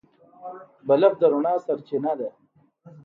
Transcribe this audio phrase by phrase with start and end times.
[0.87, 2.29] بلب د رڼا سرچینه ده.